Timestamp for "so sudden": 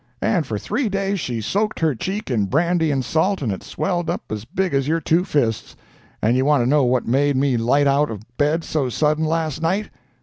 8.63-9.25